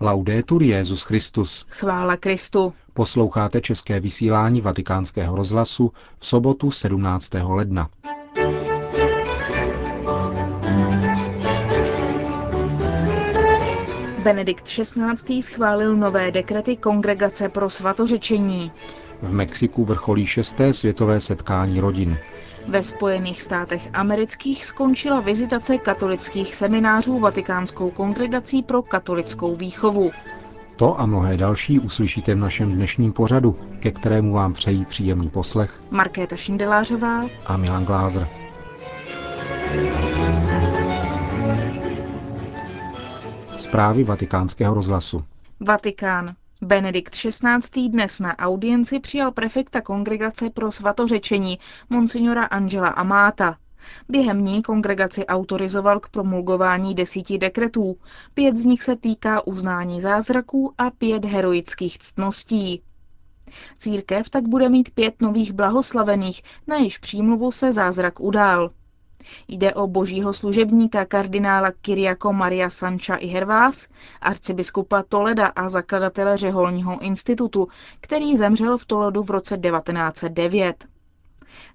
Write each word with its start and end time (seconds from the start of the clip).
Laudetur 0.00 0.62
Jezus 0.62 1.02
Christus. 1.02 1.66
Chvála 1.68 2.16
Kristu. 2.16 2.72
Posloucháte 2.92 3.60
české 3.60 4.00
vysílání 4.00 4.60
Vatikánského 4.60 5.36
rozhlasu 5.36 5.92
v 6.18 6.26
sobotu 6.26 6.70
17. 6.70 7.30
ledna. 7.42 7.88
Benedikt 14.22 14.64
XVI. 14.64 15.42
schválil 15.42 15.96
nové 15.96 16.30
dekrety 16.30 16.76
Kongregace 16.76 17.48
pro 17.48 17.70
svatořečení. 17.70 18.72
V 19.22 19.32
Mexiku 19.32 19.84
vrcholí 19.84 20.26
šesté 20.26 20.72
světové 20.72 21.20
setkání 21.20 21.80
rodin. 21.80 22.18
Ve 22.68 22.82
Spojených 22.82 23.42
státech 23.42 23.88
amerických 23.92 24.64
skončila 24.64 25.20
vizitace 25.20 25.78
katolických 25.78 26.54
seminářů 26.54 27.18
Vatikánskou 27.18 27.90
kongregací 27.90 28.62
pro 28.62 28.82
katolickou 28.82 29.56
výchovu. 29.56 30.10
To 30.76 31.00
a 31.00 31.06
mnohé 31.06 31.36
další 31.36 31.78
uslyšíte 31.80 32.34
v 32.34 32.38
našem 32.38 32.72
dnešním 32.72 33.12
pořadu, 33.12 33.56
ke 33.80 33.90
kterému 33.90 34.32
vám 34.32 34.52
přejí 34.52 34.84
příjemný 34.84 35.28
poslech 35.30 35.80
Markéta 35.90 36.36
Šindelářová 36.36 37.24
a 37.46 37.56
Milan 37.56 37.84
Glázer. 37.84 38.28
Zprávy 43.56 44.04
vatikánského 44.04 44.74
rozhlasu. 44.74 45.24
Vatikán. 45.60 46.34
Benedikt 46.62 47.14
XVI. 47.14 47.88
dnes 47.88 48.18
na 48.18 48.38
audienci 48.38 49.00
přijal 49.00 49.32
prefekta 49.32 49.80
kongregace 49.80 50.50
pro 50.50 50.70
svatořečení, 50.70 51.58
monsignora 51.90 52.44
Angela 52.44 52.88
Amáta. 52.88 53.58
Během 54.08 54.44
ní 54.44 54.62
kongregaci 54.62 55.26
autorizoval 55.26 56.00
k 56.00 56.08
promulgování 56.08 56.94
desíti 56.94 57.38
dekretů. 57.38 57.96
Pět 58.34 58.56
z 58.56 58.64
nich 58.64 58.82
se 58.82 58.96
týká 58.96 59.46
uznání 59.46 60.00
zázraků 60.00 60.74
a 60.78 60.90
pět 60.90 61.24
heroických 61.24 61.98
ctností. 61.98 62.82
Církev 63.78 64.30
tak 64.30 64.48
bude 64.48 64.68
mít 64.68 64.90
pět 64.90 65.22
nových 65.22 65.52
blahoslavených, 65.52 66.42
na 66.66 66.76
jejichž 66.76 66.98
přímluvu 66.98 67.52
se 67.52 67.72
zázrak 67.72 68.20
udál. 68.20 68.70
Jde 69.48 69.74
o 69.74 69.86
božího 69.86 70.32
služebníka 70.32 71.04
kardinála 71.04 71.72
Kyriako 71.82 72.32
Maria 72.32 72.70
Sancha 72.70 73.16
i 73.16 73.26
Hervás, 73.26 73.88
arcibiskupa 74.20 75.02
Toleda 75.08 75.46
a 75.46 75.68
zakladatele 75.68 76.36
Řeholního 76.36 76.98
institutu, 76.98 77.68
který 78.00 78.36
zemřel 78.36 78.78
v 78.78 78.86
Toledu 78.86 79.22
v 79.22 79.30
roce 79.30 79.58
1909. 79.58 80.86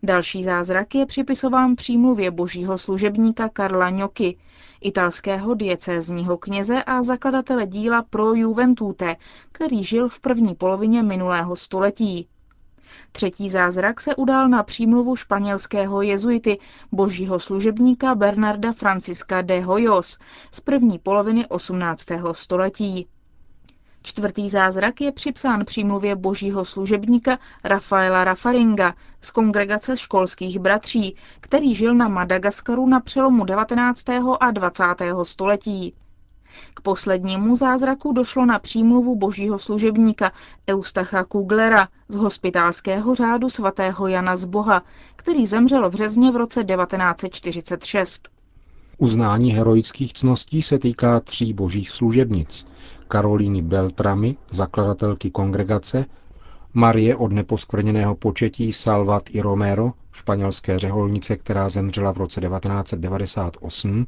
Další 0.04 0.44
zázrak 0.44 0.96
je 0.96 1.06
připisován 1.06 1.76
přímluvě 1.76 2.32
božího 2.32 2.78
služebníka 2.78 3.50
Karla 3.50 3.90
Ňoky, 3.90 4.38
italského 4.82 5.54
diecézního 5.54 6.38
kněze 6.38 6.84
a 6.84 7.04
zakladatele 7.04 7.68
díla 7.68 8.04
Pro 8.10 8.34
Juventute, 8.34 9.16
který 9.52 9.84
žil 9.84 10.10
v 10.10 10.20
první 10.20 10.56
polovině 10.56 11.04
minulého 11.04 11.56
století. 11.56 12.28
Třetí 13.12 13.50
zázrak 13.50 14.02
se 14.02 14.16
udál 14.16 14.50
na 14.50 14.64
přímluvu 14.64 15.16
španělského 15.16 16.02
jezuity, 16.02 16.60
božího 16.92 17.40
služebníka 17.40 18.16
Bernarda 18.16 18.74
Francisca 18.74 19.42
de 19.42 19.62
Hoyos 19.62 20.20
z 20.52 20.60
první 20.60 21.00
poloviny 21.00 21.48
18. 21.48 22.06
století. 22.32 23.08
Čtvrtý 24.04 24.50
zázrak 24.50 25.02
je 25.02 25.12
připsán 25.12 25.66
přímluvě 25.66 26.16
božího 26.16 26.66
služebníka 26.66 27.40
Rafaela 27.64 28.24
Rafaringa 28.24 28.94
z 29.22 29.32
kongregace 29.32 29.98
školských 29.98 30.60
bratří, 30.60 31.16
který 31.40 31.76
žil 31.76 31.96
na 31.96 32.08
Madagaskaru 32.08 32.88
na 32.88 33.00
přelomu 33.00 33.46
19. 33.46 34.10
a 34.40 34.52
20. 34.52 34.84
století. 35.24 35.94
K 36.74 36.82
poslednímu 36.82 37.56
zázraku 37.56 38.14
došlo 38.14 38.46
na 38.46 38.60
přímluvu 38.60 39.16
božího 39.16 39.60
služebníka 39.60 40.32
Eustacha 40.70 41.24
Kuglera 41.24 41.88
z 42.08 42.16
hospitálského 42.16 43.16
řádu 43.16 43.50
svatého 43.50 44.08
Jana 44.08 44.36
z 44.36 44.46
Boha, 44.46 44.84
který 45.16 45.46
zemřel 45.46 45.90
v 45.90 45.94
březně 45.94 46.32
v 46.32 46.36
roce 46.36 46.64
1946. 46.64 48.30
Uznání 48.98 49.52
heroických 49.52 50.14
cností 50.14 50.62
se 50.62 50.80
týká 50.80 51.20
tří 51.20 51.54
božích 51.54 51.90
služebnic. 51.92 52.68
Karolíny 53.08 53.62
Beltramy, 53.62 54.36
zakladatelky 54.52 55.32
kongregace, 55.32 56.06
Marie 56.74 57.16
od 57.16 57.32
neposkvrněného 57.32 58.16
početí 58.16 58.74
Salvat 58.74 59.24
i 59.30 59.42
Romero, 59.42 59.92
španělské 60.12 60.80
řeholnice, 60.80 61.36
která 61.38 61.70
zemřela 61.70 62.12
v 62.14 62.18
roce 62.18 62.42
1998, 62.42 64.08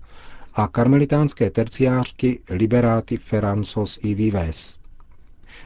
a 0.56 0.68
karmelitánské 0.68 1.50
terciářky 1.50 2.40
Liberáty 2.50 3.18
Ferranzos 3.18 4.00
i 4.02 4.14
Vives. 4.14 4.78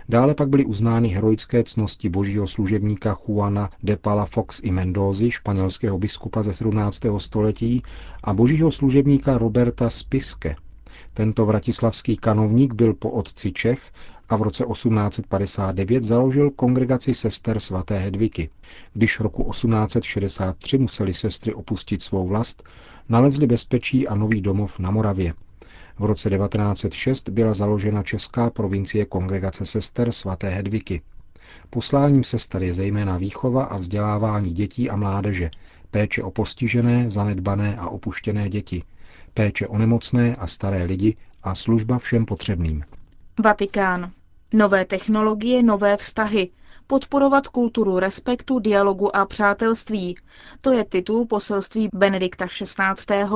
Dále 0.10 0.36
pak 0.36 0.50
byly 0.50 0.66
uznány 0.66 1.08
heroické 1.08 1.64
cnosti 1.64 2.10
božího 2.10 2.48
služebníka 2.48 3.18
Juana 3.28 3.70
de 3.84 3.98
Palafox 3.98 4.60
i 4.64 4.72
Mendozy, 4.72 5.32
španělského 5.32 5.98
biskupa 5.98 6.44
ze 6.44 6.54
17. 6.54 7.02
století, 7.18 7.84
a 8.24 8.34
božího 8.34 8.72
služebníka 8.72 9.38
Roberta 9.38 9.90
Spiske. 9.90 10.56
Tento 11.14 11.46
vratislavský 11.46 12.18
kanovník 12.18 12.74
byl 12.74 12.94
po 12.94 13.10
otci 13.10 13.52
Čech 13.52 13.92
a 14.30 14.36
v 14.36 14.42
roce 14.42 14.64
1859 14.74 16.04
založil 16.04 16.52
kongregaci 16.52 17.14
sester 17.14 17.60
svaté 17.60 18.00
Hedviky. 18.00 18.50
Když 18.94 19.20
roku 19.20 19.44
1863 19.52 20.78
museli 20.78 21.14
sestry 21.14 21.54
opustit 21.54 22.02
svou 22.02 22.28
vlast, 22.28 22.64
nalezli 23.10 23.48
bezpečí 23.48 24.08
a 24.08 24.16
nový 24.16 24.42
domov 24.42 24.80
na 24.80 24.92
Moravě. 24.92 25.34
V 26.00 26.06
roce 26.06 26.30
1906 26.30 27.30
byla 27.30 27.54
založena 27.54 28.04
česká 28.04 28.50
provincie 28.50 29.06
kongregace 29.06 29.66
sester 29.66 30.12
svaté 30.12 30.50
Hedviky. 30.50 31.02
Posláním 31.70 32.24
sester 32.24 32.64
je 32.64 32.74
zejména 32.74 33.18
výchova 33.18 33.64
a 33.64 33.78
vzdělávání 33.78 34.52
dětí 34.54 34.90
a 34.90 34.96
mládeže, 34.96 35.52
péče 35.92 36.24
o 36.24 36.32
postižené, 36.32 37.12
zanedbané 37.12 37.78
a 37.78 37.90
opuštěné 37.90 38.50
děti, 38.50 38.84
péče 39.34 39.68
o 39.68 39.78
nemocné 39.78 40.36
a 40.36 40.48
staré 40.48 40.84
lidi 40.84 41.16
a 41.44 41.56
služba 41.56 42.00
všem 42.00 42.26
potřebným. 42.26 42.84
Vatikán. 43.44 44.12
Nové 44.54 44.86
technologie, 44.86 45.64
nové 45.64 45.98
vztahy. 45.98 46.50
Podporovat 46.90 47.48
kulturu 47.48 48.00
respektu, 48.00 48.60
dialogu 48.60 49.16
a 49.16 49.26
přátelství. 49.26 50.16
To 50.62 50.72
je 50.72 50.86
titul 50.86 51.26
poselství 51.26 51.90
Benedikta 51.94 52.48
XVI. 52.48 53.28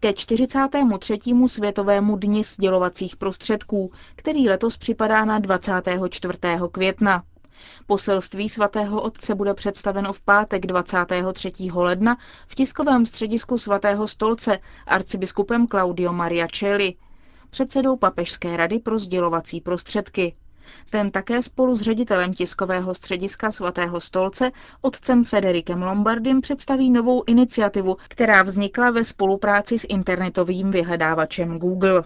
ke 0.00 0.12
43. 0.12 1.18
světovému 1.46 2.16
dni 2.16 2.44
sdělovacích 2.44 3.16
prostředků, 3.16 3.92
který 4.16 4.48
letos 4.48 4.76
připadá 4.76 5.24
na 5.24 5.38
24. 5.38 6.38
května. 6.72 7.22
Poselství 7.86 8.48
svatého 8.48 9.02
otce 9.02 9.34
bude 9.34 9.54
představeno 9.54 10.12
v 10.12 10.20
pátek 10.20 10.66
23. 10.66 11.52
ledna 11.74 12.16
v 12.48 12.54
tiskovém 12.54 13.06
středisku 13.06 13.58
svatého 13.58 14.08
stolce 14.08 14.58
arcibiskupem 14.86 15.66
Claudio 15.66 16.12
Maria 16.12 16.46
Celli, 16.52 16.94
předsedou 17.50 17.96
Papežské 17.96 18.56
rady 18.56 18.78
pro 18.78 18.98
sdělovací 18.98 19.60
prostředky. 19.60 20.34
Ten 20.90 21.10
také 21.10 21.42
spolu 21.42 21.74
s 21.74 21.80
ředitelem 21.80 22.34
tiskového 22.34 22.94
střediska 22.94 23.50
svatého 23.50 24.00
stolce, 24.00 24.50
otcem 24.80 25.24
Federikem 25.24 25.82
Lombardem, 25.82 26.40
představí 26.40 26.90
novou 26.90 27.22
iniciativu, 27.26 27.96
která 28.08 28.42
vznikla 28.42 28.90
ve 28.90 29.04
spolupráci 29.04 29.78
s 29.78 29.86
internetovým 29.88 30.70
vyhledávačem 30.70 31.58
Google. 31.58 32.02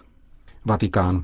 Vatikán. 0.65 1.23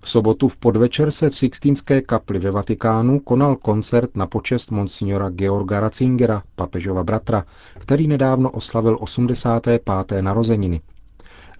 V 0.00 0.10
sobotu 0.10 0.48
v 0.48 0.56
podvečer 0.56 1.10
se 1.10 1.30
v 1.30 1.36
Sixtínské 1.36 2.00
kapli 2.02 2.38
ve 2.38 2.50
Vatikánu 2.50 3.20
konal 3.20 3.56
koncert 3.56 4.16
na 4.16 4.26
počest 4.26 4.70
monsignora 4.70 5.30
Georga 5.30 5.80
Ratzingera, 5.80 6.42
papežova 6.56 7.04
bratra, 7.04 7.44
který 7.78 8.08
nedávno 8.08 8.50
oslavil 8.50 8.96
85. 9.00 9.82
narozeniny. 10.20 10.80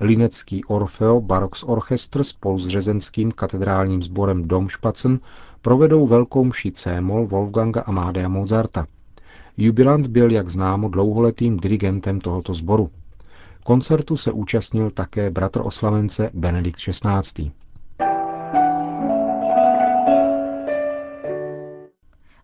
Linecký 0.01 0.65
Orfeo 0.65 1.21
Barox 1.21 1.63
Orchestr 1.63 2.25
spolu 2.25 2.59
s 2.59 2.69
řezenským 2.69 3.33
katedrálním 3.33 4.03
sborem 4.03 4.49
Domšpacen 4.49 5.21
provedou 5.63 6.07
velkou 6.07 6.45
mši 6.45 6.73
C-moll 6.73 7.27
Wolfganga 7.27 7.81
Amadea 7.81 8.29
Mozarta. 8.29 8.87
Jubilant 9.57 10.07
byl, 10.07 10.31
jak 10.31 10.49
známo, 10.49 10.89
dlouholetým 10.89 11.57
dirigentem 11.57 12.21
tohoto 12.21 12.55
sboru. 12.55 12.91
Koncertu 13.65 14.17
se 14.17 14.33
účastnil 14.33 14.91
také 14.91 15.31
bratr 15.31 15.61
oslavence 15.65 16.31
Benedikt 16.35 16.79
XVI. 16.79 17.51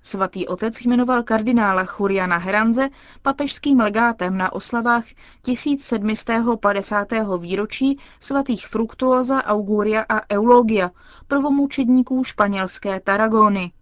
Svatý 0.02 0.46
otec 0.48 0.80
jmenoval 0.80 1.22
kardinála 1.22 1.84
Churiana 1.84 2.36
Heranze 2.36 2.88
papežským 3.22 3.80
legátem 3.80 4.38
na 4.38 4.52
oslavách 4.52 5.04
1750. 5.42 7.08
výročí 7.38 7.98
svatých 8.20 8.66
Fructuosa, 8.66 9.44
Auguria 9.44 10.04
a 10.08 10.30
Eulogia, 10.34 10.90
prvomučedníků 11.28 12.24
španělské 12.24 13.00
Taragony. 13.00 13.72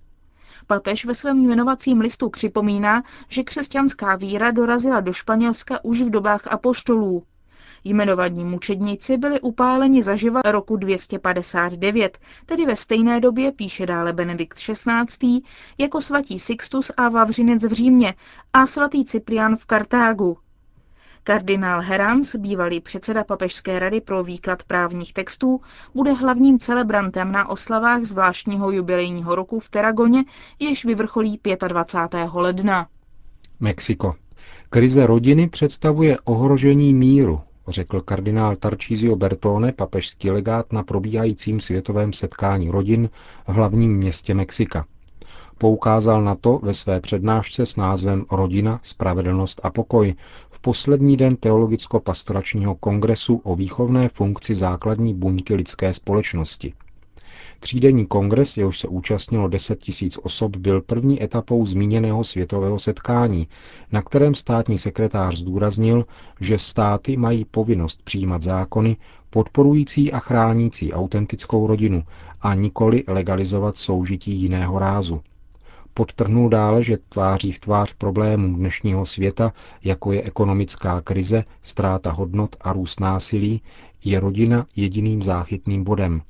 Papež 0.67 1.05
ve 1.05 1.15
svém 1.15 1.39
jmenovacím 1.39 2.01
listu 2.01 2.29
připomíná, 2.29 3.03
že 3.29 3.43
křesťanská 3.43 4.17
víra 4.17 4.51
dorazila 4.51 5.01
do 5.01 5.13
Španělska 5.13 5.85
už 5.85 6.03
v 6.03 6.11
dobách 6.11 6.47
apoštolů. 6.47 7.23
Jmenovaní 7.85 8.45
mučedníci 8.45 9.17
byli 9.17 9.41
upáleni 9.41 10.03
zaživa 10.03 10.41
roku 10.45 10.77
259, 10.77 12.19
tedy 12.47 12.67
ve 12.67 12.77
stejné 12.77 13.21
době, 13.21 13.53
píše 13.53 13.87
dále 13.87 14.13
Benedikt 14.13 14.59
XVI., 14.59 15.41
jako 15.79 16.01
svatý 16.01 16.39
Sixtus 16.39 16.91
a 16.97 17.09
Vavřinec 17.09 17.65
v 17.65 17.73
Římě 17.73 18.15
a 18.53 18.67
svatý 18.67 19.05
Cyprian 19.05 19.57
v 19.57 19.67
Kartágu. 19.67 20.39
Kardinál 21.29 21.81
Herans, 21.81 22.37
bývalý 22.37 22.81
předseda 22.81 23.25
Papežské 23.25 23.79
rady 23.79 24.01
pro 24.01 24.25
výklad 24.25 24.63
právních 24.63 25.13
textů, 25.13 25.61
bude 25.95 26.13
hlavním 26.13 26.59
celebrantem 26.59 27.33
na 27.33 27.49
oslavách 27.49 28.05
zvláštního 28.05 28.71
jubilejního 28.71 29.35
roku 29.35 29.61
v 29.61 29.69
Teragoně, 29.69 30.25
jež 30.59 30.85
vyvrcholí 30.85 31.41
25. 31.69 32.31
ledna. 32.35 32.87
Mexiko. 33.61 34.15
Krize 34.71 35.07
rodiny 35.07 35.49
představuje 35.49 36.17
ohrožení 36.25 36.95
míru, 36.95 37.41
řekl 37.69 38.01
kardinál 38.01 38.57
Tarcísio 38.57 39.17
Bertone, 39.17 39.73
papežský 39.73 40.31
legát 40.31 40.73
na 40.73 40.83
probíhajícím 40.83 41.61
světovém 41.61 42.13
setkání 42.13 42.71
rodin 42.71 43.09
v 43.49 43.53
hlavním 43.53 43.97
městě 43.97 44.35
Mexika. 44.35 44.85
Poukázal 45.59 46.23
na 46.25 46.35
to 46.35 46.59
ve 46.63 46.75
své 46.75 47.01
přednášce 47.01 47.67
s 47.67 47.77
názvem 47.77 48.25
Rodina, 48.31 48.81
spravedlnost 48.83 49.61
a 49.65 49.71
pokoj 49.71 50.15
v 50.51 50.61
poslední 50.61 51.17
den 51.17 51.37
Teologicko-pastoračního 51.37 52.75
kongresu 52.75 53.41
o 53.45 53.57
výchovné 53.57 54.09
funkci 54.09 54.55
základní 54.55 55.15
buňky 55.15 55.55
lidské 55.55 55.93
společnosti. 55.93 56.75
Třídenní 57.61 58.07
kongres, 58.07 58.57
jehož 58.57 58.79
se 58.79 58.89
účastnilo 58.89 59.49
10 59.49 59.79
tisíc 59.79 60.19
osob, 60.23 60.57
byl 60.57 60.81
první 60.81 61.23
etapou 61.23 61.67
zmíněného 61.67 62.25
světového 62.25 62.79
setkání, 62.79 63.49
na 63.93 64.03
kterém 64.03 64.35
státní 64.35 64.79
sekretář 64.79 65.39
zdůraznil, 65.39 66.07
že 66.41 66.59
státy 66.59 67.17
mají 67.17 67.45
povinnost 67.45 68.03
přijímat 68.05 68.43
zákony 68.43 68.97
podporující 69.31 70.13
a 70.13 70.19
chránící 70.19 70.93
autentickou 70.93 71.67
rodinu 71.67 72.05
a 72.41 72.55
nikoli 72.55 73.05
legalizovat 73.07 73.77
soužití 73.77 74.33
jiného 74.33 74.79
rázu. 74.79 75.21
Podtrhnul 75.95 76.49
dále, 76.49 76.83
že 76.83 76.99
tváří 77.09 77.53
v 77.53 77.59
tvář 77.59 77.95
problémům 77.95 78.55
dnešního 78.55 79.07
světa, 79.07 79.53
jako 79.85 80.13
je 80.13 80.23
ekonomická 80.23 81.01
krize, 81.01 81.45
ztráta 81.63 82.11
hodnot 82.13 82.57
a 82.61 82.73
růst 82.73 83.01
násilí, 83.01 83.63
je 84.05 84.21
rodina 84.21 84.67
jediným 84.77 85.23
záchytným 85.23 85.85
bodem. 85.85 86.23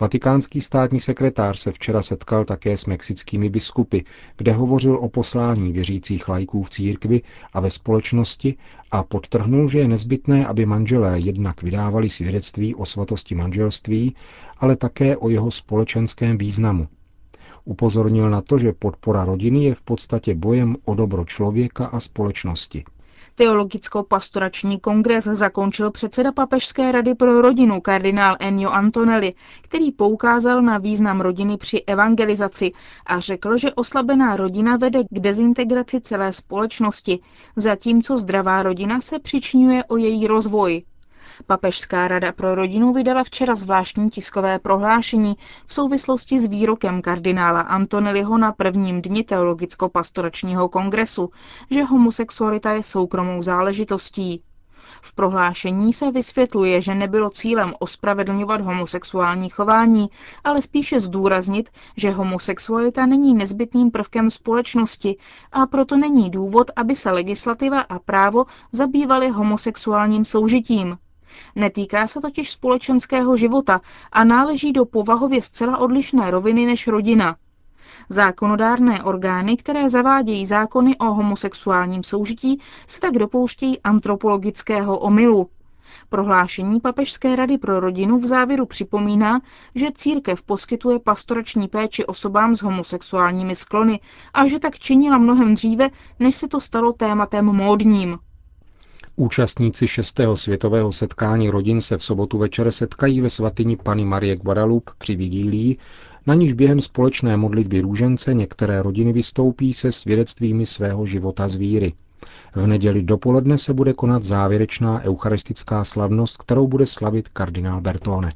Vatikánský 0.00 0.60
státní 0.60 1.00
sekretář 1.00 1.58
se 1.58 1.72
včera 1.72 2.02
setkal 2.02 2.44
také 2.44 2.76
s 2.76 2.86
mexickými 2.86 3.48
biskupy, 3.48 3.98
kde 4.36 4.52
hovořil 4.52 4.96
o 4.96 5.08
poslání 5.08 5.72
věřících 5.72 6.28
lajků 6.28 6.62
v 6.62 6.70
církvi 6.70 7.22
a 7.52 7.60
ve 7.60 7.70
společnosti 7.70 8.54
a 8.90 9.02
podtrhnul, 9.02 9.68
že 9.68 9.78
je 9.78 9.88
nezbytné, 9.88 10.46
aby 10.46 10.66
manželé 10.66 11.20
jednak 11.20 11.62
vydávali 11.62 12.08
svědectví 12.08 12.74
o 12.74 12.84
svatosti 12.84 13.34
manželství, 13.34 14.14
ale 14.58 14.76
také 14.76 15.16
o 15.16 15.28
jeho 15.28 15.50
společenském 15.50 16.38
významu. 16.38 16.88
Upozornil 17.64 18.30
na 18.30 18.40
to, 18.40 18.58
že 18.58 18.72
podpora 18.72 19.24
rodiny 19.24 19.64
je 19.64 19.74
v 19.74 19.82
podstatě 19.82 20.34
bojem 20.34 20.76
o 20.84 20.94
dobro 20.94 21.24
člověka 21.24 21.86
a 21.86 22.00
společnosti. 22.00 22.84
Teologicko-pastorační 23.40 24.80
kongres 24.80 25.24
zakončil 25.24 25.90
předseda 25.90 26.32
Papežské 26.32 26.92
rady 26.92 27.14
pro 27.14 27.42
rodinu 27.42 27.80
kardinál 27.80 28.36
Ennio 28.40 28.70
Antonelli, 28.70 29.34
který 29.62 29.92
poukázal 29.92 30.62
na 30.62 30.78
význam 30.78 31.20
rodiny 31.20 31.56
při 31.56 31.82
evangelizaci 31.86 32.72
a 33.06 33.20
řekl, 33.20 33.56
že 33.56 33.72
oslabená 33.72 34.36
rodina 34.36 34.76
vede 34.76 35.04
k 35.04 35.20
dezintegraci 35.20 36.00
celé 36.00 36.32
společnosti, 36.32 37.18
zatímco 37.56 38.16
zdravá 38.18 38.62
rodina 38.62 39.00
se 39.00 39.18
přičňuje 39.18 39.84
o 39.84 39.96
její 39.96 40.26
rozvoj. 40.26 40.82
Papežská 41.46 42.08
rada 42.08 42.32
pro 42.32 42.54
rodinu 42.54 42.92
vydala 42.92 43.24
včera 43.24 43.54
zvláštní 43.54 44.10
tiskové 44.10 44.58
prohlášení 44.58 45.36
v 45.66 45.74
souvislosti 45.74 46.38
s 46.38 46.44
výrokem 46.46 47.02
kardinála 47.02 47.60
Antonelliho 47.60 48.38
na 48.38 48.52
prvním 48.52 49.02
dni 49.02 49.24
teologicko-pastoračního 49.24 50.68
kongresu, 50.68 51.30
že 51.70 51.84
homosexualita 51.84 52.72
je 52.72 52.82
soukromou 52.82 53.42
záležitostí. 53.42 54.42
V 55.02 55.14
prohlášení 55.14 55.92
se 55.92 56.10
vysvětluje, 56.10 56.80
že 56.80 56.94
nebylo 56.94 57.30
cílem 57.30 57.74
ospravedlňovat 57.78 58.60
homosexuální 58.60 59.48
chování, 59.48 60.06
ale 60.44 60.62
spíše 60.62 61.00
zdůraznit, 61.00 61.70
že 61.96 62.10
homosexualita 62.10 63.06
není 63.06 63.34
nezbytným 63.34 63.90
prvkem 63.90 64.30
společnosti 64.30 65.16
a 65.52 65.66
proto 65.66 65.96
není 65.96 66.30
důvod, 66.30 66.70
aby 66.76 66.94
se 66.94 67.10
legislativa 67.10 67.80
a 67.80 67.98
právo 67.98 68.44
zabývaly 68.72 69.28
homosexuálním 69.28 70.24
soužitím. 70.24 70.96
Netýká 71.56 72.06
se 72.06 72.20
totiž 72.20 72.50
společenského 72.50 73.36
života 73.36 73.80
a 74.12 74.24
náleží 74.24 74.72
do 74.72 74.84
povahově 74.84 75.42
zcela 75.42 75.78
odlišné 75.78 76.30
roviny 76.30 76.66
než 76.66 76.86
rodina. 76.86 77.36
Zákonodárné 78.08 79.02
orgány, 79.02 79.56
které 79.56 79.88
zavádějí 79.88 80.46
zákony 80.46 80.96
o 80.96 81.04
homosexuálním 81.04 82.02
soužití, 82.02 82.60
se 82.86 83.00
tak 83.00 83.12
dopouštějí 83.12 83.80
antropologického 83.80 84.98
omylu. 84.98 85.48
Prohlášení 86.08 86.80
Papežské 86.80 87.36
rady 87.36 87.58
pro 87.58 87.80
rodinu 87.80 88.18
v 88.18 88.26
závěru 88.26 88.66
připomíná, 88.66 89.40
že 89.74 89.92
církev 89.94 90.42
poskytuje 90.42 90.98
pastorační 90.98 91.68
péči 91.68 92.06
osobám 92.06 92.56
s 92.56 92.62
homosexuálními 92.62 93.54
sklony 93.54 94.00
a 94.34 94.46
že 94.46 94.58
tak 94.58 94.78
činila 94.78 95.18
mnohem 95.18 95.54
dříve, 95.54 95.90
než 96.18 96.34
se 96.34 96.48
to 96.48 96.60
stalo 96.60 96.92
tématem 96.92 97.44
módním. 97.44 98.18
Účastníci 99.20 99.88
šestého 99.88 100.36
světového 100.36 100.92
setkání 100.92 101.50
rodin 101.50 101.80
se 101.80 101.98
v 101.98 102.04
sobotu 102.04 102.38
večer 102.38 102.70
setkají 102.70 103.20
ve 103.20 103.30
svatyni 103.30 103.76
Pany 103.76 104.04
Marie 104.04 104.36
Guadalupe 104.36 104.92
při 104.98 105.16
vigílii, 105.16 105.76
na 106.26 106.34
níž 106.34 106.52
během 106.52 106.80
společné 106.80 107.36
modlitby 107.36 107.80
růžence 107.80 108.34
některé 108.34 108.82
rodiny 108.82 109.12
vystoupí 109.12 109.72
se 109.72 109.92
svědectvími 109.92 110.66
svého 110.66 111.06
života 111.06 111.48
z 111.48 111.54
víry. 111.54 111.92
V 112.54 112.66
neděli 112.66 113.02
dopoledne 113.02 113.58
se 113.58 113.74
bude 113.74 113.92
konat 113.92 114.24
závěrečná 114.24 115.02
eucharistická 115.02 115.84
slavnost, 115.84 116.36
kterou 116.36 116.66
bude 116.66 116.86
slavit 116.86 117.28
kardinál 117.28 117.80
Bertone. 117.80 118.32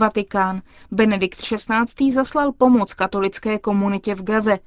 Vatikán. 0.00 0.62
Benedikt 0.90 1.40
XVI. 1.40 2.12
zaslal 2.12 2.52
pomoc 2.52 2.94
katolické 2.94 3.58
komunitě 3.58 4.14
v 4.14 4.22
Gaze, 4.22 4.58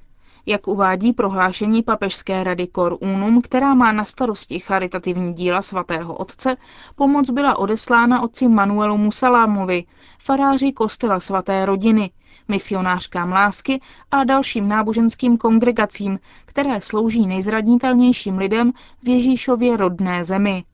jak 0.46 0.68
uvádí 0.68 1.12
prohlášení 1.12 1.82
Papežské 1.82 2.44
rady 2.44 2.68
Cor 2.76 2.96
Unum, 3.00 3.42
která 3.42 3.74
má 3.74 3.92
na 3.92 4.04
starosti 4.04 4.58
charitativní 4.58 5.34
díla 5.34 5.62
svatého 5.62 6.14
otce, 6.14 6.56
pomoc 6.96 7.30
byla 7.30 7.58
odeslána 7.58 8.22
otci 8.22 8.48
Manuelu 8.48 8.98
Musalámovi, 8.98 9.84
faráři 10.18 10.72
kostela 10.72 11.20
svaté 11.20 11.66
rodiny, 11.66 12.10
misionářkám 12.48 13.32
lásky 13.32 13.80
a 14.10 14.24
dalším 14.24 14.68
náboženským 14.68 15.38
kongregacím, 15.38 16.18
které 16.44 16.80
slouží 16.80 17.26
nejzradnitelnějším 17.26 18.38
lidem 18.38 18.72
v 19.02 19.08
Ježíšově 19.08 19.76
rodné 19.76 20.24
zemi. 20.24 20.64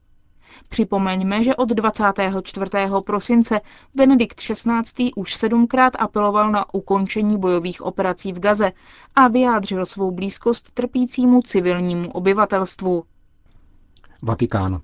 Připomeňme, 0.69 1.43
že 1.43 1.55
od 1.55 1.69
24. 1.69 2.71
prosince 3.05 3.61
Benedikt 3.95 4.39
XVI. 4.41 5.11
už 5.15 5.35
sedmkrát 5.35 5.93
apeloval 5.99 6.51
na 6.51 6.73
ukončení 6.73 7.37
bojových 7.39 7.81
operací 7.81 8.33
v 8.33 8.39
Gaze 8.39 8.71
a 9.15 9.27
vyjádřil 9.27 9.85
svou 9.85 10.11
blízkost 10.11 10.71
trpícímu 10.73 11.41
civilnímu 11.41 12.11
obyvatelstvu. 12.11 13.03
Vatikán. 14.21 14.81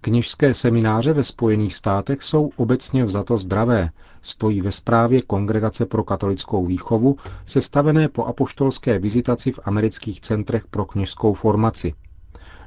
Kněžské 0.00 0.54
semináře 0.54 1.12
ve 1.12 1.24
Spojených 1.24 1.74
státech 1.74 2.22
jsou 2.22 2.50
obecně 2.56 3.04
vzato 3.04 3.38
zdravé, 3.38 3.90
stojí 4.22 4.60
ve 4.60 4.72
zprávě 4.72 5.22
Kongregace 5.22 5.86
pro 5.86 6.04
katolickou 6.04 6.66
výchovu, 6.66 7.16
sestavené 7.44 8.08
po 8.08 8.24
apoštolské 8.24 8.98
vizitaci 8.98 9.52
v 9.52 9.60
amerických 9.64 10.20
centrech 10.20 10.66
pro 10.66 10.84
kněžskou 10.84 11.34
formaci– 11.34 11.94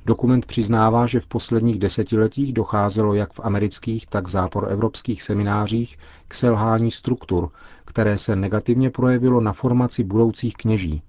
Dokument 0.05 0.45
přiznává, 0.45 1.05
že 1.05 1.19
v 1.19 1.27
posledních 1.27 1.79
desetiletích 1.79 2.53
docházelo 2.53 3.13
jak 3.13 3.33
v 3.33 3.39
amerických, 3.43 4.07
tak 4.07 4.27
záporoevropských 4.27 5.23
seminářích 5.23 5.97
k 6.27 6.33
selhání 6.33 6.91
struktur, 6.91 7.49
které 7.85 8.17
se 8.17 8.35
negativně 8.35 8.89
projevilo 8.89 9.41
na 9.41 9.53
formaci 9.53 10.03
budoucích 10.03 10.55
kněží. 10.55 11.01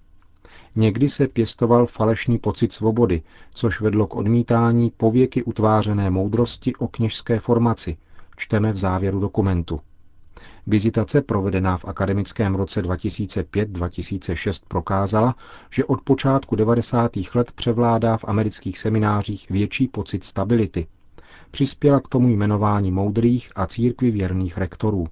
Někdy 0.77 1.09
se 1.09 1.29
pěstoval 1.29 1.87
falešný 1.87 2.39
pocit 2.39 2.73
svobody, 2.73 3.23
což 3.55 3.81
vedlo 3.81 4.07
k 4.07 4.17
odmítání 4.17 4.93
pověky 4.97 5.43
utvářené 5.43 6.11
moudrosti 6.11 6.75
o 6.75 6.89
kněžské 6.89 7.41
formaci, 7.41 7.97
čteme 8.37 8.73
v 8.73 8.77
závěru 8.77 9.21
dokumentu. 9.21 9.81
Vizitace 10.67 11.23
provedená 11.23 11.77
v 11.79 11.85
akademickém 11.85 12.55
roce 12.55 12.83
2005-2006 12.83 14.63
prokázala, 14.69 15.35
že 15.71 15.85
od 15.85 16.01
počátku 16.01 16.57
90. 16.57 17.11
let 17.35 17.53
převládá 17.53 18.17
v 18.17 18.25
amerických 18.29 18.79
seminářích 18.79 19.51
větší 19.51 19.89
pocit 19.89 20.25
stability. 20.25 20.87
Přispěla 21.51 22.01
k 22.01 22.09
tomu 22.09 22.29
jmenování 22.29 22.91
moudrých 22.91 23.51
a 23.57 23.67
církvi 23.67 24.11
věrných 24.11 24.59
rektorů. 24.59 25.07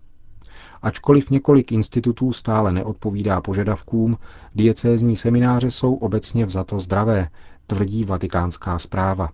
Ačkoliv 0.82 1.30
několik 1.30 1.72
institutů 1.72 2.32
stále 2.32 2.72
neodpovídá 2.72 3.40
požadavkům, 3.40 4.18
diecézní 4.54 5.16
semináře 5.16 5.70
jsou 5.70 5.94
obecně 5.94 6.44
vzato 6.44 6.80
zdravé, 6.80 7.28
tvrdí 7.66 8.04
vatikánská 8.04 8.78
zpráva. 8.78 9.28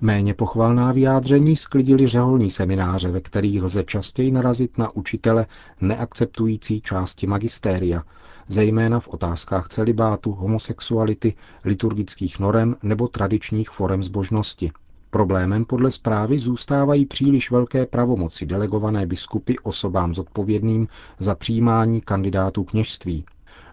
Méně 0.00 0.34
pochvalná 0.34 0.92
vyjádření 0.92 1.56
sklidili 1.56 2.06
řeholní 2.06 2.50
semináře, 2.50 3.10
ve 3.10 3.20
kterých 3.20 3.62
lze 3.62 3.84
častěji 3.84 4.30
narazit 4.30 4.78
na 4.78 4.96
učitele 4.96 5.46
neakceptující 5.80 6.80
části 6.80 7.26
magistéria, 7.26 8.02
zejména 8.48 9.00
v 9.00 9.08
otázkách 9.08 9.68
celibátu, 9.68 10.32
homosexuality, 10.32 11.34
liturgických 11.64 12.38
norem 12.38 12.76
nebo 12.82 13.08
tradičních 13.08 13.70
forem 13.70 14.02
zbožnosti. 14.02 14.70
Problémem 15.10 15.64
podle 15.64 15.90
zprávy 15.90 16.38
zůstávají 16.38 17.06
příliš 17.06 17.50
velké 17.50 17.86
pravomoci 17.86 18.46
delegované 18.46 19.06
biskupy 19.06 19.58
osobám 19.62 20.14
zodpovědným 20.14 20.88
za 21.18 21.34
přijímání 21.34 22.00
kandidátů 22.00 22.64
kněžství. 22.64 23.24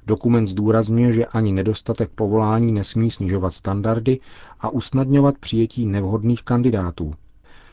Dokument 0.07 0.47
zdůrazňuje, 0.47 1.13
že 1.13 1.25
ani 1.25 1.51
nedostatek 1.51 2.09
povolání 2.15 2.71
nesmí 2.71 3.11
snižovat 3.11 3.51
standardy 3.53 4.19
a 4.59 4.69
usnadňovat 4.69 5.37
přijetí 5.37 5.85
nevhodných 5.85 6.43
kandidátů. 6.43 7.13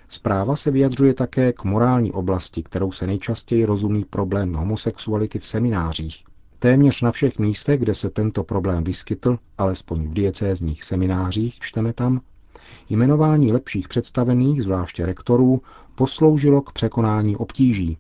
Zpráva 0.08 0.56
se 0.56 0.70
vyjadřuje 0.70 1.14
také 1.14 1.52
k 1.52 1.64
morální 1.64 2.12
oblasti, 2.12 2.62
kterou 2.62 2.92
se 2.92 3.06
nejčastěji 3.06 3.64
rozumí 3.64 4.04
problém 4.04 4.54
homosexuality 4.54 5.38
v 5.38 5.46
seminářích. 5.46 6.24
Téměř 6.58 7.02
na 7.02 7.10
všech 7.10 7.38
místech, 7.38 7.80
kde 7.80 7.94
se 7.94 8.10
tento 8.10 8.44
problém 8.44 8.84
vyskytl, 8.84 9.38
alespoň 9.58 10.08
v 10.08 10.12
diecézních 10.12 10.84
seminářích, 10.84 11.58
čteme 11.58 11.92
tam, 11.92 12.20
jmenování 12.90 13.52
lepších 13.52 13.88
představených, 13.88 14.62
zvláště 14.62 15.06
rektorů, 15.06 15.62
posloužilo 15.94 16.60
k 16.60 16.72
překonání 16.72 17.36
obtíží. 17.36 17.98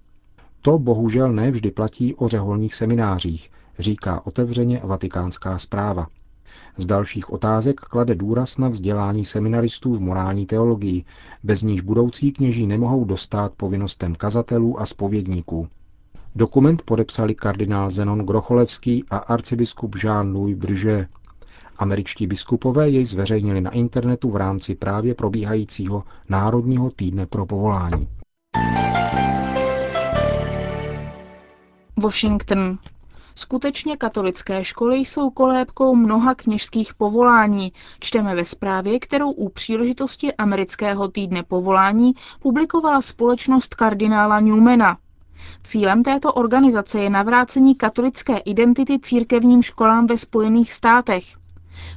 To 0.62 0.78
bohužel 0.78 1.32
nevždy 1.32 1.70
platí 1.70 2.14
o 2.14 2.28
řeholních 2.28 2.74
seminářích, 2.74 3.50
říká 3.82 4.26
otevřeně 4.26 4.80
vatikánská 4.84 5.58
zpráva. 5.58 6.06
Z 6.76 6.86
dalších 6.86 7.32
otázek 7.32 7.80
klade 7.80 8.14
důraz 8.14 8.58
na 8.58 8.68
vzdělání 8.68 9.24
seminaristů 9.24 9.94
v 9.94 10.00
morální 10.00 10.46
teologii, 10.46 11.04
bez 11.42 11.62
níž 11.62 11.80
budoucí 11.80 12.32
kněží 12.32 12.66
nemohou 12.66 13.04
dostat 13.04 13.52
povinnostem 13.56 14.14
kazatelů 14.14 14.80
a 14.80 14.86
spovědníků. 14.86 15.68
Dokument 16.34 16.82
podepsali 16.82 17.34
kardinál 17.34 17.90
Zenon 17.90 18.18
Grocholevský 18.18 19.04
a 19.10 19.16
arcibiskup 19.16 19.94
Jean-Louis 19.94 20.56
Brže. 20.56 21.06
Američtí 21.78 22.26
biskupové 22.26 22.90
jej 22.90 23.04
zveřejnili 23.04 23.60
na 23.60 23.70
internetu 23.70 24.30
v 24.30 24.36
rámci 24.36 24.74
právě 24.74 25.14
probíhajícího 25.14 26.04
Národního 26.28 26.90
týdne 26.90 27.26
pro 27.26 27.46
povolání. 27.46 28.08
Washington. 32.02 32.78
Skutečně 33.34 33.96
katolické 33.96 34.64
školy 34.64 34.96
jsou 34.96 35.30
kolébkou 35.30 35.94
mnoha 35.94 36.34
kněžských 36.34 36.94
povolání, 36.94 37.72
čteme 38.00 38.34
ve 38.34 38.44
zprávě, 38.44 38.98
kterou 39.00 39.30
u 39.30 39.48
příležitosti 39.48 40.34
amerického 40.34 41.08
týdne 41.08 41.42
povolání 41.42 42.12
publikovala 42.40 43.00
společnost 43.00 43.74
kardinála 43.74 44.40
Newmana. 44.40 44.98
Cílem 45.64 46.02
této 46.02 46.32
organizace 46.32 47.00
je 47.00 47.10
navrácení 47.10 47.74
katolické 47.74 48.36
identity 48.36 48.98
církevním 49.02 49.62
školám 49.62 50.06
ve 50.06 50.16
Spojených 50.16 50.72
státech. 50.72 51.41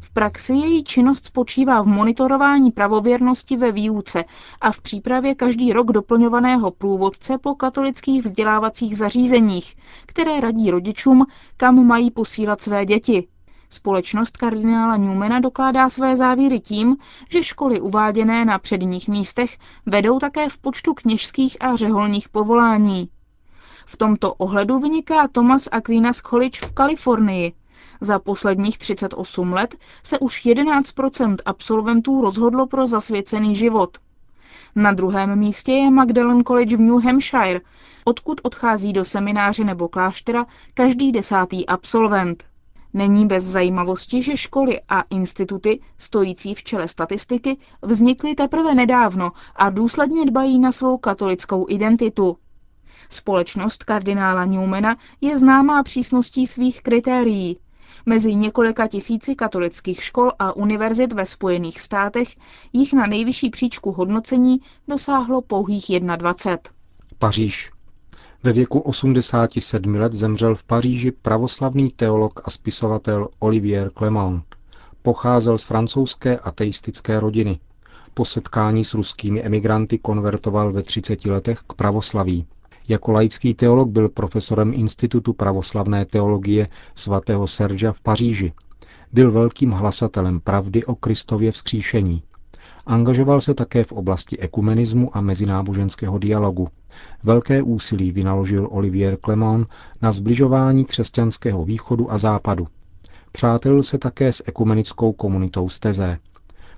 V 0.01 0.11
praxi 0.13 0.53
její 0.53 0.83
činnost 0.83 1.25
spočívá 1.25 1.81
v 1.81 1.87
monitorování 1.87 2.71
pravověrnosti 2.71 3.57
ve 3.57 3.71
výuce 3.71 4.23
a 4.61 4.71
v 4.71 4.81
přípravě 4.81 5.35
každý 5.35 5.73
rok 5.73 5.91
doplňovaného 5.91 6.71
průvodce 6.71 7.37
po 7.37 7.55
katolických 7.55 8.23
vzdělávacích 8.25 8.97
zařízeních, 8.97 9.75
které 10.05 10.39
radí 10.39 10.71
rodičům, 10.71 11.25
kam 11.57 11.87
mají 11.87 12.11
posílat 12.11 12.61
své 12.61 12.85
děti. 12.85 13.27
Společnost 13.69 14.37
kardinála 14.37 14.97
Newmana 14.97 15.39
dokládá 15.39 15.89
své 15.89 16.15
závěry 16.15 16.59
tím, 16.59 16.97
že 17.29 17.43
školy 17.43 17.81
uváděné 17.81 18.45
na 18.45 18.59
předních 18.59 19.07
místech 19.07 19.57
vedou 19.85 20.19
také 20.19 20.49
v 20.49 20.57
počtu 20.57 20.93
kněžských 20.93 21.57
a 21.59 21.75
řeholních 21.75 22.29
povolání. 22.29 23.09
V 23.85 23.97
tomto 23.97 24.33
ohledu 24.33 24.79
vyniká 24.79 25.27
Thomas 25.27 25.67
Aquinas 25.71 26.21
College 26.21 26.59
v 26.67 26.71
Kalifornii. 26.71 27.53
Za 28.01 28.19
posledních 28.19 28.77
38 28.77 29.53
let 29.53 29.75
se 30.03 30.19
už 30.19 30.45
11% 30.45 31.35
absolventů 31.45 32.21
rozhodlo 32.21 32.67
pro 32.67 32.87
zasvěcený 32.87 33.55
život. 33.55 33.97
Na 34.75 34.91
druhém 34.91 35.39
místě 35.39 35.71
je 35.71 35.91
Magdalen 35.91 36.43
College 36.43 36.77
v 36.77 36.81
New 36.81 37.03
Hampshire, 37.03 37.61
odkud 38.05 38.41
odchází 38.43 38.93
do 38.93 39.05
semináře 39.05 39.63
nebo 39.63 39.87
kláštera 39.87 40.45
každý 40.73 41.11
desátý 41.11 41.65
absolvent. 41.65 42.43
Není 42.93 43.25
bez 43.25 43.43
zajímavosti, 43.43 44.21
že 44.21 44.37
školy 44.37 44.81
a 44.89 45.01
instituty, 45.01 45.79
stojící 45.97 46.53
v 46.53 46.63
čele 46.63 46.87
statistiky, 46.87 47.57
vznikly 47.81 48.35
teprve 48.35 48.75
nedávno 48.75 49.31
a 49.55 49.69
důsledně 49.69 50.25
dbají 50.25 50.59
na 50.59 50.71
svou 50.71 50.97
katolickou 50.97 51.65
identitu. 51.69 52.37
Společnost 53.09 53.83
kardinála 53.83 54.45
Newmana 54.45 54.97
je 55.21 55.37
známá 55.37 55.83
přísností 55.83 56.47
svých 56.47 56.81
kritérií. 56.81 57.57
Mezi 58.05 58.35
několika 58.35 58.87
tisíci 58.87 59.35
katolických 59.35 60.03
škol 60.03 60.31
a 60.39 60.55
univerzit 60.55 61.13
ve 61.13 61.25
Spojených 61.25 61.81
státech 61.81 62.27
jich 62.73 62.93
na 62.93 63.05
nejvyšší 63.05 63.49
příčku 63.49 63.91
hodnocení 63.91 64.57
dosáhlo 64.87 65.41
pouhých 65.41 65.85
21. 65.99 66.57
Paříž. 67.19 67.71
Ve 68.43 68.53
věku 68.53 68.79
87 68.79 69.95
let 69.95 70.13
zemřel 70.13 70.55
v 70.55 70.63
Paříži 70.63 71.11
pravoslavný 71.11 71.91
teolog 71.91 72.41
a 72.43 72.49
spisovatel 72.49 73.27
Olivier 73.39 73.91
Clement. 73.97 74.43
Pocházel 75.01 75.57
z 75.57 75.63
francouzské 75.63 76.39
ateistické 76.39 77.19
rodiny. 77.19 77.59
Po 78.13 78.25
setkání 78.25 78.85
s 78.85 78.93
ruskými 78.93 79.43
emigranty 79.43 79.97
konvertoval 79.97 80.71
ve 80.71 80.83
30 80.83 81.25
letech 81.25 81.59
k 81.67 81.73
pravoslaví. 81.73 82.47
Jako 82.87 83.11
laický 83.11 83.53
teolog 83.53 83.89
byl 83.89 84.09
profesorem 84.09 84.73
Institutu 84.73 85.33
pravoslavné 85.33 86.05
teologie 86.05 86.67
svatého 86.95 87.47
Serža 87.47 87.91
v 87.91 87.99
Paříži. 87.99 88.53
Byl 89.13 89.31
velkým 89.31 89.71
hlasatelem 89.71 90.39
pravdy 90.39 90.83
o 90.85 90.95
Kristově 90.95 91.51
vzkříšení. 91.51 92.23
Angažoval 92.85 93.41
se 93.41 93.53
také 93.53 93.83
v 93.83 93.91
oblasti 93.91 94.39
ekumenismu 94.39 95.17
a 95.17 95.21
mezináboženského 95.21 96.17
dialogu. 96.17 96.67
Velké 97.23 97.61
úsilí 97.61 98.11
vynaložil 98.11 98.67
Olivier 98.71 99.17
Clement 99.25 99.67
na 100.01 100.11
zbližování 100.11 100.85
křesťanského 100.85 101.65
východu 101.65 102.11
a 102.11 102.17
západu. 102.17 102.67
Přátelil 103.31 103.83
se 103.83 103.97
také 103.97 104.33
s 104.33 104.43
ekumenickou 104.47 105.13
komunitou 105.13 105.69
Steze. 105.69 106.17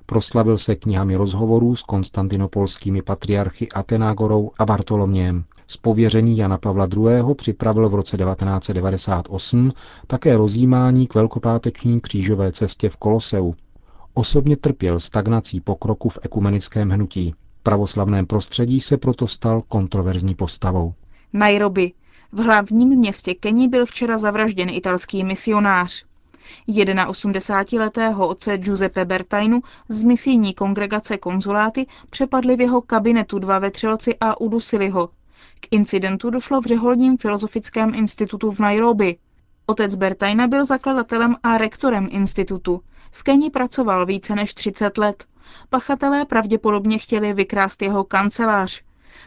Proslavil 0.06 0.58
se 0.58 0.76
knihami 0.76 1.16
rozhovorů 1.16 1.76
s 1.76 1.84
konstantinopolskými 1.84 3.02
patriarchy 3.02 3.70
Atenágorou 3.70 4.52
a 4.60 4.66
Bartolomějem. 4.66 5.44
Z 5.68 5.78
pověření 5.78 6.38
Jana 6.38 6.58
Pavla 6.58 6.88
II. 6.96 7.36
připravil 7.36 7.90
v 7.90 7.96
roce 7.96 8.18
1998 8.18 9.72
také 10.08 10.38
rozjímání 10.38 11.08
k 11.08 11.16
velkopáteční 11.16 12.02
křížové 12.02 12.52
cestě 12.52 12.90
v 12.90 12.98
Koloseu. 12.98 13.56
Osobně 14.14 14.58
trpěl 14.58 15.00
stagnací 15.00 15.62
pokroku 15.62 16.10
v 16.10 16.20
ekumenickém 16.24 16.90
hnutí. 16.90 17.34
V 17.60 17.64
pravoslavném 17.64 18.26
prostředí 18.26 18.82
se 18.82 18.98
proto 18.98 19.28
stal 19.28 19.62
kontroverzní 19.62 20.36
postavou. 20.36 20.94
Nairobi. 21.34 21.92
V 22.32 22.40
hlavním 22.40 22.90
městě 22.90 23.34
Keni 23.34 23.68
byl 23.68 23.86
včera 23.86 24.18
zavražděn 24.18 24.70
italský 24.70 25.24
misionář. 25.24 26.06
81-letého 26.68 28.28
otce 28.28 28.58
Giuseppe 28.58 29.06
Bertainu 29.06 29.62
z 29.90 30.04
misijní 30.04 30.54
kongregace 30.54 31.18
konzuláty 31.18 31.88
přepadli 32.10 32.56
v 32.56 32.62
jeho 32.62 32.82
kabinetu 32.82 33.40
dva 33.40 33.60
vetřelci 33.60 34.16
a 34.22 34.42
udusili 34.42 34.90
ho. 34.90 35.10
K 35.60 35.68
incidentu 35.72 36.30
došlo 36.30 36.62
v 36.62 36.66
Řeholním 36.66 37.18
filozofickém 37.18 37.94
institutu 37.96 38.52
v 38.52 38.60
Nairobi. 38.60 39.18
Otec 39.66 39.96
Bertajna 39.96 40.48
byl 40.48 40.66
zakladatelem 40.66 41.36
a 41.44 41.58
rektorem 41.58 42.08
institutu. 42.12 42.82
V 43.12 43.24
Keni 43.24 43.50
pracoval 43.50 44.06
více 44.06 44.36
než 44.36 44.54
30 44.54 44.98
let. 44.98 45.26
Pachatelé 45.70 46.26
pravděpodobně 46.26 46.98
chtěli 46.98 47.34
vykrást 47.34 47.82
jeho 47.82 48.04
kancelář. 48.04 48.82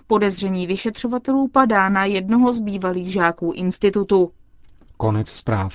Podezření 0.07 0.67
vyšetřovatelů 0.67 1.49
padá 1.49 1.89
na 1.89 2.05
jednoho 2.05 2.53
z 2.53 2.61
bývalých 2.61 3.13
žáků 3.13 3.53
institutu. 3.53 4.33
Konec 4.97 5.29
zpráv. 5.29 5.75